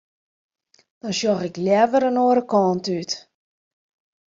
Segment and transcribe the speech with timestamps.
[0.99, 3.11] Dan sjoch ik leaver in oare kant út.